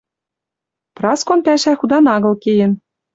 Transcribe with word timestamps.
Праскон 0.97 1.39
пӓшӓ 1.45 1.73
худан 1.79 2.05
агыл 2.15 2.33
кеен 2.43 2.71